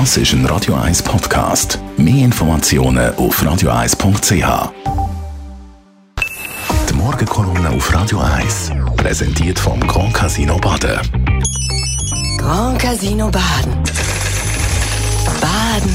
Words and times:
Das 0.00 0.16
ist 0.16 0.32
ein 0.32 0.44
Radio 0.46 0.74
1 0.74 1.04
Podcast. 1.04 1.78
Mehr 1.96 2.24
Informationen 2.24 3.14
auf 3.14 3.40
radio1.ch. 3.40 4.72
Die 6.90 6.94
Morgenkolumne 6.94 7.70
auf 7.70 7.94
Radio 7.94 8.18
1 8.18 8.72
präsentiert 8.96 9.56
vom 9.56 9.78
Grand 9.86 10.12
Casino 10.12 10.56
Baden. 10.58 10.98
Grand 12.38 12.80
Casino 12.80 13.30
Baden. 13.30 13.72
Baden 15.40 15.94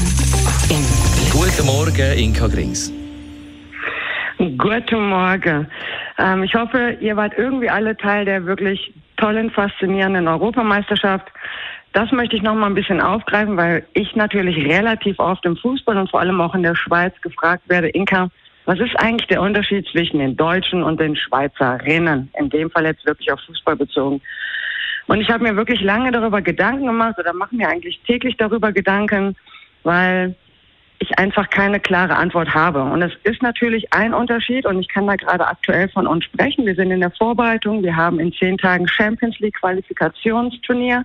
im 0.70 0.82
Glück. 1.30 1.52
Guten 1.52 1.66
Morgen, 1.66 2.18
Inka 2.18 2.46
Grings. 2.46 2.90
Guten 4.38 5.08
Morgen. 5.10 5.68
Ähm, 6.16 6.42
ich 6.42 6.54
hoffe, 6.54 6.96
ihr 7.02 7.16
wart 7.16 7.34
irgendwie 7.36 7.68
alle 7.68 7.94
Teil 7.98 8.24
der 8.24 8.46
wirklich 8.46 8.94
tollen, 9.20 9.50
faszinierenden 9.50 10.26
Europameisterschaft. 10.26 11.28
Das 11.92 12.10
möchte 12.12 12.36
ich 12.36 12.42
noch 12.42 12.54
mal 12.54 12.66
ein 12.66 12.74
bisschen 12.74 13.00
aufgreifen, 13.00 13.56
weil 13.56 13.84
ich 13.94 14.14
natürlich 14.16 14.56
relativ 14.64 15.18
oft 15.18 15.44
im 15.44 15.56
Fußball 15.56 15.96
und 15.96 16.10
vor 16.10 16.20
allem 16.20 16.40
auch 16.40 16.54
in 16.54 16.62
der 16.62 16.76
Schweiz 16.76 17.12
gefragt 17.20 17.62
werde, 17.68 17.88
Inka, 17.88 18.30
was 18.66 18.78
ist 18.78 18.94
eigentlich 18.98 19.26
der 19.26 19.42
Unterschied 19.42 19.86
zwischen 19.88 20.20
den 20.20 20.36
Deutschen 20.36 20.82
und 20.82 21.00
den 21.00 21.16
Schweizerinnen? 21.16 22.30
In 22.38 22.50
dem 22.50 22.70
Fall 22.70 22.86
jetzt 22.86 23.04
wirklich 23.04 23.32
auf 23.32 23.40
Fußball 23.46 23.76
bezogen. 23.76 24.20
Und 25.08 25.20
ich 25.20 25.28
habe 25.28 25.42
mir 25.42 25.56
wirklich 25.56 25.80
lange 25.80 26.12
darüber 26.12 26.40
Gedanken 26.40 26.86
gemacht 26.86 27.18
oder 27.18 27.32
mache 27.32 27.56
mir 27.56 27.68
eigentlich 27.68 28.00
täglich 28.06 28.36
darüber 28.36 28.70
Gedanken, 28.70 29.34
weil 29.82 30.36
ich 31.00 31.18
einfach 31.18 31.48
keine 31.48 31.80
klare 31.80 32.14
Antwort 32.14 32.54
habe. 32.54 32.82
Und 32.82 33.02
es 33.02 33.12
ist 33.24 33.42
natürlich 33.42 33.92
ein 33.92 34.12
Unterschied 34.12 34.66
und 34.66 34.78
ich 34.78 34.88
kann 34.88 35.06
da 35.06 35.16
gerade 35.16 35.46
aktuell 35.46 35.88
von 35.88 36.06
uns 36.06 36.24
sprechen. 36.26 36.66
Wir 36.66 36.74
sind 36.74 36.90
in 36.90 37.00
der 37.00 37.10
Vorbereitung. 37.10 37.82
Wir 37.82 37.96
haben 37.96 38.20
in 38.20 38.32
zehn 38.34 38.58
Tagen 38.58 38.86
Champions 38.86 39.38
League 39.38 39.58
Qualifikationsturnier. 39.58 41.04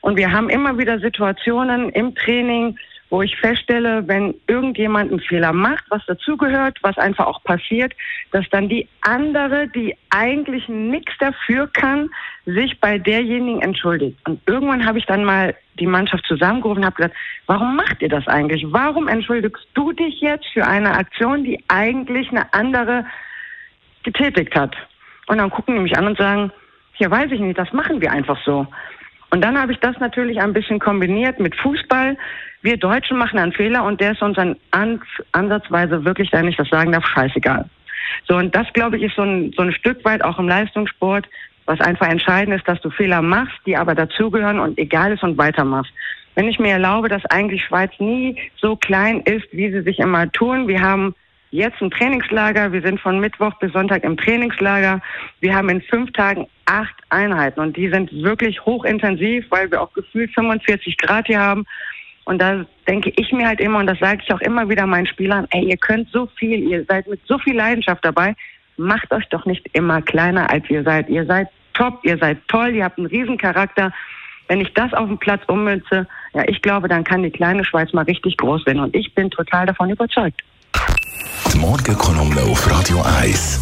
Und 0.00 0.16
wir 0.16 0.32
haben 0.32 0.48
immer 0.48 0.78
wieder 0.78 0.98
Situationen 0.98 1.90
im 1.90 2.14
Training, 2.14 2.78
wo 3.10 3.22
ich 3.22 3.36
feststelle, 3.36 4.06
wenn 4.08 4.34
irgendjemand 4.46 5.10
einen 5.10 5.20
Fehler 5.20 5.52
macht, 5.52 5.84
was 5.90 6.04
dazugehört, 6.06 6.78
was 6.82 6.96
einfach 6.98 7.26
auch 7.26 7.42
passiert, 7.44 7.92
dass 8.32 8.48
dann 8.50 8.68
die 8.68 8.88
andere, 9.02 9.68
die 9.68 9.96
eigentlich 10.10 10.68
nichts 10.68 11.12
dafür 11.18 11.68
kann, 11.72 12.10
sich 12.46 12.78
bei 12.80 12.98
derjenigen 12.98 13.62
entschuldigt. 13.62 14.18
Und 14.26 14.40
irgendwann 14.46 14.84
habe 14.84 14.98
ich 14.98 15.06
dann 15.06 15.24
mal 15.24 15.54
die 15.78 15.86
Mannschaft 15.86 16.24
zusammengerufen 16.26 16.82
und 16.82 16.86
habe 16.86 16.96
gesagt, 16.96 17.16
warum 17.46 17.76
macht 17.76 18.00
ihr 18.02 18.08
das 18.08 18.26
eigentlich? 18.26 18.64
Warum 18.68 19.08
entschuldigst 19.08 19.66
du 19.74 19.92
dich 19.92 20.20
jetzt 20.20 20.46
für 20.52 20.66
eine 20.66 20.92
Aktion, 20.92 21.44
die 21.44 21.62
eigentlich 21.68 22.30
eine 22.30 22.52
andere 22.52 23.06
getätigt 24.02 24.54
hat? 24.54 24.74
Und 25.26 25.38
dann 25.38 25.50
gucken 25.50 25.74
die 25.76 25.80
mich 25.80 25.96
an 25.96 26.06
und 26.06 26.18
sagen, 26.18 26.52
hier 26.94 27.10
weiß 27.10 27.30
ich 27.32 27.40
nicht, 27.40 27.58
das 27.58 27.72
machen 27.72 28.00
wir 28.00 28.12
einfach 28.12 28.38
so. 28.44 28.66
Und 29.34 29.40
dann 29.40 29.60
habe 29.60 29.72
ich 29.72 29.80
das 29.80 29.98
natürlich 29.98 30.40
ein 30.40 30.52
bisschen 30.52 30.78
kombiniert 30.78 31.40
mit 31.40 31.56
Fußball. 31.56 32.16
Wir 32.62 32.76
Deutschen 32.76 33.18
machen 33.18 33.36
einen 33.40 33.50
Fehler 33.50 33.82
und 33.82 34.00
der 34.00 34.12
ist 34.12 34.22
uns 34.22 34.38
an, 34.38 34.54
ansatzweise 35.32 36.04
wirklich, 36.04 36.32
wenn 36.32 36.46
ich 36.46 36.56
das 36.56 36.68
sagen 36.68 36.92
darf, 36.92 37.04
scheißegal. 37.04 37.68
So, 38.28 38.36
und 38.36 38.54
das, 38.54 38.72
glaube 38.74 38.96
ich, 38.96 39.02
ist 39.02 39.16
so 39.16 39.22
ein, 39.22 39.52
so 39.56 39.62
ein 39.62 39.72
Stück 39.72 40.04
weit 40.04 40.22
auch 40.22 40.38
im 40.38 40.46
Leistungssport, 40.46 41.28
was 41.66 41.80
einfach 41.80 42.06
entscheidend 42.06 42.54
ist, 42.54 42.68
dass 42.68 42.80
du 42.80 42.90
Fehler 42.90 43.22
machst, 43.22 43.58
die 43.66 43.76
aber 43.76 43.96
dazugehören 43.96 44.60
und 44.60 44.78
egal 44.78 45.10
ist 45.10 45.24
und 45.24 45.36
weitermachst. 45.36 45.92
Wenn 46.36 46.46
ich 46.46 46.60
mir 46.60 46.70
erlaube, 46.70 47.08
dass 47.08 47.26
eigentlich 47.26 47.64
Schweiz 47.64 47.90
nie 47.98 48.38
so 48.60 48.76
klein 48.76 49.20
ist, 49.22 49.48
wie 49.50 49.72
sie 49.72 49.82
sich 49.82 49.98
immer 49.98 50.30
tun. 50.30 50.68
Wir 50.68 50.80
haben 50.80 51.12
jetzt 51.54 51.80
ein 51.80 51.90
Trainingslager. 51.90 52.72
Wir 52.72 52.82
sind 52.82 53.00
von 53.00 53.20
Mittwoch 53.20 53.54
bis 53.60 53.72
Sonntag 53.72 54.02
im 54.02 54.16
Trainingslager. 54.16 55.00
Wir 55.40 55.54
haben 55.54 55.68
in 55.68 55.80
fünf 55.82 56.12
Tagen 56.12 56.48
acht 56.66 56.94
Einheiten 57.10 57.60
und 57.60 57.76
die 57.76 57.88
sind 57.88 58.12
wirklich 58.12 58.64
hochintensiv, 58.64 59.46
weil 59.50 59.70
wir 59.70 59.80
auch 59.80 59.92
gefühlt 59.92 60.34
45 60.34 60.98
Grad 60.98 61.28
hier 61.28 61.40
haben. 61.40 61.64
Und 62.24 62.40
da 62.42 62.66
denke 62.88 63.12
ich 63.16 63.30
mir 63.32 63.46
halt 63.46 63.60
immer, 63.60 63.78
und 63.78 63.86
das 63.86 63.98
sage 64.00 64.22
ich 64.24 64.32
auch 64.32 64.40
immer 64.40 64.68
wieder 64.68 64.86
meinen 64.86 65.06
Spielern, 65.06 65.46
ey, 65.50 65.64
ihr 65.68 65.76
könnt 65.76 66.10
so 66.10 66.26
viel, 66.38 66.58
ihr 66.58 66.84
seid 66.88 67.06
mit 67.06 67.20
so 67.26 67.38
viel 67.38 67.54
Leidenschaft 67.54 68.04
dabei, 68.04 68.34
macht 68.76 69.12
euch 69.12 69.28
doch 69.28 69.46
nicht 69.46 69.68
immer 69.74 70.02
kleiner, 70.02 70.50
als 70.50 70.68
ihr 70.68 70.82
seid. 70.82 71.08
Ihr 71.08 71.24
seid 71.26 71.48
top, 71.74 72.00
ihr 72.02 72.18
seid 72.18 72.38
toll, 72.48 72.74
ihr 72.74 72.84
habt 72.84 72.98
einen 72.98 73.06
Riesencharakter. 73.06 73.92
Wenn 74.48 74.60
ich 74.60 74.72
das 74.74 74.92
auf 74.92 75.06
dem 75.06 75.18
Platz 75.18 75.42
ummünze, 75.46 76.08
ja, 76.32 76.42
ich 76.48 76.60
glaube, 76.62 76.88
dann 76.88 77.04
kann 77.04 77.22
die 77.22 77.30
kleine 77.30 77.64
Schweiz 77.64 77.92
mal 77.92 78.04
richtig 78.04 78.36
groß 78.38 78.66
werden. 78.66 78.80
Und 78.80 78.96
ich 78.96 79.14
bin 79.14 79.30
total 79.30 79.66
davon 79.66 79.90
überzeugt. 79.90 80.42
Die 81.54 81.60
Morgenkolumne 81.60 82.42
auf 82.42 82.68
Radio 82.68 83.00
1. 83.00 83.60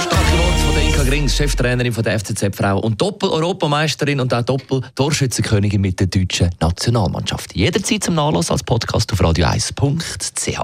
Starke 0.00 0.38
Worte 0.38 0.58
von 0.64 0.74
der 0.74 0.82
Inka 0.82 1.04
Grings, 1.04 1.36
Cheftrainerin 1.36 1.92
von 1.92 2.02
der 2.02 2.18
FCZ 2.18 2.56
Frau 2.56 2.80
und 2.80 3.00
Doppel-Europameisterin 3.00 4.18
und 4.18 4.34
auch 4.34 4.42
Doppel-Torschützenkönigin 4.42 5.80
mit 5.80 6.00
der 6.00 6.08
deutschen 6.08 6.50
Nationalmannschaft. 6.60 7.54
Jederzeit 7.54 8.02
zum 8.02 8.16
Nachlass 8.16 8.50
als 8.50 8.64
Podcast 8.64 9.12
auf 9.12 9.20
radio1.ch. 9.20 10.58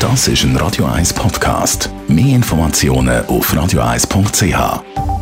Das 0.00 0.26
ist 0.26 0.42
ein 0.42 0.56
Radio 0.56 0.86
1 0.86 1.12
Podcast. 1.12 1.90
Mehr 2.08 2.34
Informationen 2.34 3.24
auf 3.26 3.54
radio1.ch. 3.54 5.15